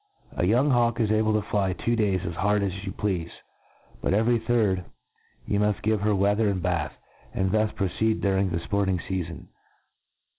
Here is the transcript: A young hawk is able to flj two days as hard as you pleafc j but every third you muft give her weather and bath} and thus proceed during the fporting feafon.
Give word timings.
A 0.35 0.47
young 0.47 0.71
hawk 0.71 0.99
is 0.99 1.11
able 1.11 1.33
to 1.39 1.45
flj 1.47 1.77
two 1.85 1.95
days 1.95 2.21
as 2.25 2.33
hard 2.33 2.63
as 2.63 2.73
you 2.85 2.91
pleafc 2.91 3.27
j 3.27 3.31
but 4.01 4.15
every 4.15 4.39
third 4.39 4.83
you 5.45 5.59
muft 5.59 5.83
give 5.83 6.01
her 6.01 6.15
weather 6.15 6.49
and 6.49 6.59
bath} 6.59 6.93
and 7.35 7.51
thus 7.51 7.71
proceed 7.73 8.19
during 8.19 8.49
the 8.49 8.57
fporting 8.57 8.99
feafon. 8.99 9.45